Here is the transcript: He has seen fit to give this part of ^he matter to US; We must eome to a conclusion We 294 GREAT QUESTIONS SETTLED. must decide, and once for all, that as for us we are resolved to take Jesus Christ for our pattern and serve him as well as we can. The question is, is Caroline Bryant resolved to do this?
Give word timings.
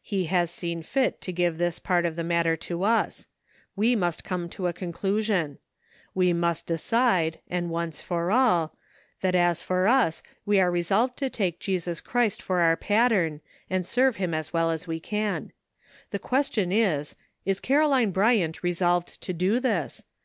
He 0.00 0.26
has 0.26 0.48
seen 0.52 0.84
fit 0.84 1.20
to 1.22 1.32
give 1.32 1.58
this 1.58 1.80
part 1.80 2.06
of 2.06 2.14
^he 2.14 2.24
matter 2.24 2.56
to 2.56 2.84
US; 2.84 3.26
We 3.74 3.96
must 3.96 4.24
eome 4.24 4.48
to 4.52 4.68
a 4.68 4.72
conclusion 4.72 5.58
We 6.14 6.26
294 6.26 6.76
GREAT 6.76 6.78
QUESTIONS 6.78 6.82
SETTLED. 6.84 7.00
must 7.00 7.32
decide, 7.32 7.40
and 7.50 7.68
once 7.70 8.00
for 8.00 8.30
all, 8.30 8.76
that 9.22 9.34
as 9.34 9.60
for 9.60 9.88
us 9.88 10.22
we 10.46 10.60
are 10.60 10.70
resolved 10.70 11.16
to 11.16 11.28
take 11.28 11.58
Jesus 11.58 12.00
Christ 12.00 12.40
for 12.40 12.60
our 12.60 12.76
pattern 12.76 13.40
and 13.68 13.84
serve 13.84 14.18
him 14.22 14.32
as 14.32 14.52
well 14.52 14.70
as 14.70 14.86
we 14.86 15.00
can. 15.00 15.50
The 16.12 16.20
question 16.20 16.70
is, 16.70 17.16
is 17.44 17.58
Caroline 17.58 18.12
Bryant 18.12 18.62
resolved 18.62 19.20
to 19.20 19.32
do 19.32 19.58
this? 19.58 20.04